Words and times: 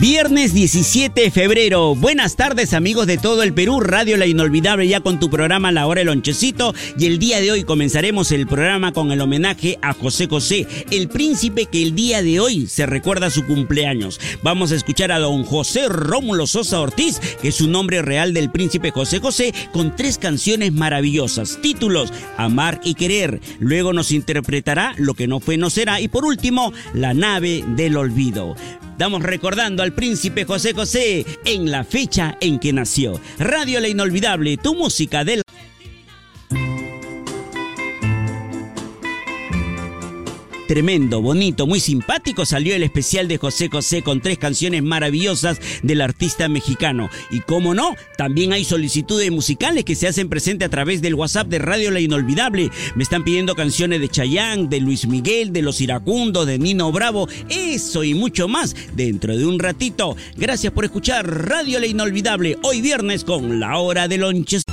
Viernes 0.00 0.54
17 0.54 1.22
de 1.22 1.30
febrero. 1.32 1.96
Buenas 1.96 2.36
tardes 2.36 2.72
amigos 2.72 3.08
de 3.08 3.18
todo 3.18 3.42
el 3.42 3.52
Perú. 3.52 3.80
Radio 3.80 4.16
La 4.16 4.26
Inolvidable 4.26 4.86
ya 4.86 5.00
con 5.00 5.18
tu 5.18 5.28
programa 5.28 5.72
La 5.72 5.88
Hora 5.88 5.98
del 5.98 6.06
Lonchecito. 6.06 6.72
Y 6.96 7.06
el 7.06 7.18
día 7.18 7.40
de 7.40 7.50
hoy 7.50 7.64
comenzaremos 7.64 8.30
el 8.30 8.46
programa 8.46 8.92
con 8.92 9.10
el 9.10 9.20
homenaje 9.20 9.76
a 9.82 9.94
José 9.94 10.28
José, 10.28 10.68
el 10.92 11.08
príncipe 11.08 11.66
que 11.66 11.82
el 11.82 11.96
día 11.96 12.22
de 12.22 12.38
hoy 12.38 12.68
se 12.68 12.86
recuerda 12.86 13.28
su 13.28 13.44
cumpleaños. 13.44 14.20
Vamos 14.44 14.70
a 14.70 14.76
escuchar 14.76 15.10
a 15.10 15.18
don 15.18 15.42
José 15.42 15.88
Rómulo 15.88 16.46
Sosa 16.46 16.80
Ortiz, 16.80 17.18
que 17.42 17.48
es 17.48 17.56
su 17.56 17.66
nombre 17.66 18.00
real 18.00 18.32
del 18.32 18.52
príncipe 18.52 18.92
José 18.92 19.18
José, 19.18 19.52
con 19.72 19.96
tres 19.96 20.16
canciones 20.16 20.72
maravillosas. 20.72 21.58
Títulos, 21.60 22.12
Amar 22.36 22.80
y 22.84 22.94
Querer. 22.94 23.40
Luego 23.58 23.92
nos 23.92 24.12
interpretará 24.12 24.94
Lo 24.96 25.14
que 25.14 25.26
no 25.26 25.40
fue 25.40 25.56
no 25.56 25.70
será. 25.70 26.00
Y 26.00 26.06
por 26.06 26.24
último, 26.24 26.72
La 26.94 27.14
nave 27.14 27.64
del 27.74 27.96
olvido. 27.96 28.54
Damos 28.98 29.22
recordando 29.22 29.84
al 29.84 29.92
príncipe 29.92 30.44
José 30.44 30.74
José 30.74 31.24
en 31.44 31.70
la 31.70 31.84
fecha 31.84 32.36
en 32.40 32.58
que 32.58 32.72
nació. 32.72 33.20
Radio 33.38 33.78
La 33.78 33.86
Inolvidable, 33.86 34.56
tu 34.56 34.74
música 34.74 35.24
del... 35.24 35.42
Tremendo, 40.68 41.22
bonito, 41.22 41.66
muy 41.66 41.80
simpático 41.80 42.44
salió 42.44 42.74
el 42.74 42.82
especial 42.82 43.26
de 43.26 43.38
José 43.38 43.70
José 43.70 44.02
con 44.02 44.20
tres 44.20 44.36
canciones 44.36 44.82
maravillosas 44.82 45.58
del 45.82 46.02
artista 46.02 46.46
mexicano. 46.50 47.08
Y 47.30 47.40
como 47.40 47.72
no, 47.72 47.96
también 48.18 48.52
hay 48.52 48.66
solicitudes 48.66 49.32
musicales 49.32 49.86
que 49.86 49.94
se 49.94 50.08
hacen 50.08 50.28
presente 50.28 50.66
a 50.66 50.68
través 50.68 51.00
del 51.00 51.14
WhatsApp 51.14 51.48
de 51.48 51.58
Radio 51.58 51.90
La 51.90 52.00
Inolvidable. 52.00 52.70
Me 52.96 53.02
están 53.02 53.24
pidiendo 53.24 53.54
canciones 53.54 54.02
de 54.02 54.10
Chayán, 54.10 54.68
de 54.68 54.80
Luis 54.80 55.06
Miguel, 55.06 55.54
de 55.54 55.62
Los 55.62 55.80
Iracundos, 55.80 56.46
de 56.46 56.58
Nino 56.58 56.92
Bravo, 56.92 57.30
eso 57.48 58.04
y 58.04 58.12
mucho 58.12 58.46
más 58.46 58.76
dentro 58.94 59.38
de 59.38 59.46
un 59.46 59.58
ratito. 59.58 60.18
Gracias 60.36 60.70
por 60.74 60.84
escuchar 60.84 61.48
Radio 61.48 61.80
La 61.80 61.86
Inolvidable 61.86 62.58
hoy 62.62 62.82
viernes 62.82 63.24
con 63.24 63.58
la 63.58 63.78
hora 63.78 64.06
de 64.06 64.18
lonches. 64.18 64.67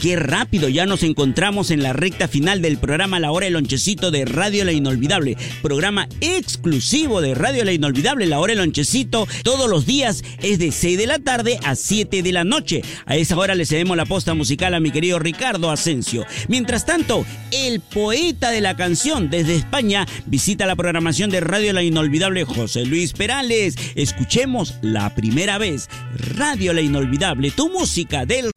Qué 0.00 0.14
rápido 0.14 0.68
ya 0.68 0.84
nos 0.84 1.02
encontramos 1.02 1.70
en 1.70 1.82
la 1.82 1.94
recta 1.94 2.28
final 2.28 2.60
del 2.60 2.76
programa 2.76 3.18
La 3.18 3.32
Hora 3.32 3.46
del 3.46 3.54
Lonchecito 3.54 4.10
de 4.10 4.26
Radio 4.26 4.64
La 4.66 4.72
Inolvidable. 4.72 5.38
Programa 5.62 6.06
exclusivo 6.20 7.22
de 7.22 7.34
Radio 7.34 7.64
La 7.64 7.72
Inolvidable, 7.72 8.26
La 8.26 8.38
Hora 8.38 8.50
del 8.52 8.58
Lonchecito. 8.58 9.26
Todos 9.42 9.70
los 9.70 9.86
días 9.86 10.22
es 10.42 10.58
de 10.58 10.70
6 10.70 10.98
de 10.98 11.06
la 11.06 11.18
tarde 11.18 11.58
a 11.64 11.74
7 11.74 12.22
de 12.22 12.32
la 12.32 12.44
noche. 12.44 12.82
A 13.06 13.16
esa 13.16 13.38
hora 13.38 13.54
le 13.54 13.64
cedemos 13.64 13.96
la 13.96 14.04
posta 14.04 14.34
musical 14.34 14.74
a 14.74 14.80
mi 14.80 14.90
querido 14.90 15.18
Ricardo 15.18 15.70
Asensio. 15.70 16.26
Mientras 16.48 16.84
tanto, 16.84 17.24
el 17.50 17.80
poeta 17.80 18.50
de 18.50 18.60
la 18.60 18.76
canción 18.76 19.30
desde 19.30 19.56
España 19.56 20.06
visita 20.26 20.66
la 20.66 20.76
programación 20.76 21.30
de 21.30 21.40
Radio 21.40 21.72
La 21.72 21.82
Inolvidable 21.82 22.44
José 22.44 22.84
Luis 22.84 23.14
Perales. 23.14 23.76
Escuchemos 23.94 24.74
la 24.82 25.14
primera 25.14 25.56
vez 25.56 25.88
Radio 26.36 26.74
La 26.74 26.82
Inolvidable, 26.82 27.50
tu 27.50 27.70
música 27.70 28.26
del 28.26 28.50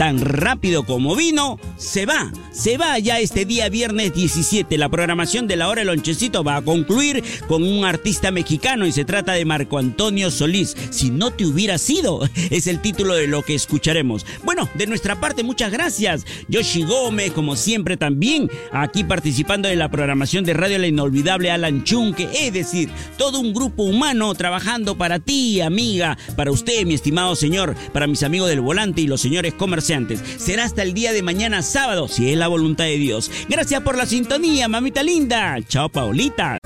tan 0.00 0.18
rápido 0.18 0.84
como 0.84 1.14
vino, 1.14 1.60
se 1.76 2.06
va. 2.06 2.32
Se 2.52 2.78
va 2.78 2.98
ya 2.98 3.20
este 3.20 3.44
día 3.44 3.68
viernes 3.68 4.14
17. 4.14 4.78
La 4.78 4.88
programación 4.88 5.46
de 5.46 5.56
la 5.56 5.68
hora 5.68 5.80
del 5.80 5.88
lonchecito 5.88 6.42
va 6.42 6.56
a 6.56 6.62
concluir 6.62 7.22
con 7.46 7.62
un 7.62 7.84
artista 7.84 8.30
mexicano 8.30 8.86
y 8.86 8.92
se 8.92 9.04
trata 9.04 9.34
de 9.34 9.44
Marco 9.44 9.76
Antonio 9.76 10.30
Solís. 10.30 10.74
Si 10.88 11.10
no 11.10 11.32
te 11.32 11.44
hubiera 11.44 11.76
sido, 11.76 12.26
es 12.50 12.66
el 12.66 12.80
título 12.80 13.12
de 13.14 13.26
lo 13.26 13.42
que 13.42 13.54
escucharemos. 13.54 14.24
Bueno, 14.42 14.70
de 14.72 14.86
nuestra 14.86 15.20
parte, 15.20 15.42
muchas 15.42 15.70
gracias. 15.70 16.24
Yoshi 16.48 16.82
Gómez, 16.82 17.32
como 17.32 17.54
siempre, 17.54 17.98
también 17.98 18.48
aquí 18.72 19.04
participando 19.04 19.68
en 19.68 19.78
la 19.78 19.90
programación 19.90 20.44
de 20.44 20.54
Radio 20.54 20.78
La 20.78 20.86
Inolvidable 20.86 21.50
Alan 21.50 21.84
Chunque. 21.84 22.26
Es 22.32 22.54
decir, 22.54 22.88
todo 23.18 23.38
un 23.38 23.52
grupo 23.52 23.82
humano 23.82 24.34
trabajando 24.34 24.96
para 24.96 25.18
ti, 25.18 25.60
amiga, 25.60 26.16
para 26.36 26.52
usted, 26.52 26.86
mi 26.86 26.94
estimado 26.94 27.36
señor, 27.36 27.76
para 27.92 28.06
mis 28.06 28.22
amigos 28.22 28.48
del 28.48 28.62
volante 28.62 29.02
y 29.02 29.06
los 29.06 29.20
señores 29.20 29.52
comerciantes 29.90 30.22
Será 30.36 30.64
hasta 30.64 30.82
el 30.82 30.94
día 30.94 31.12
de 31.12 31.22
mañana 31.22 31.62
sábado, 31.62 32.08
si 32.08 32.30
es 32.30 32.38
la 32.38 32.48
voluntad 32.48 32.84
de 32.84 32.96
Dios. 32.96 33.30
Gracias 33.48 33.82
por 33.82 33.96
la 33.96 34.06
sintonía, 34.06 34.68
mamita 34.68 35.02
linda. 35.02 35.58
Chao, 35.68 35.88
Paulita. 35.88 36.58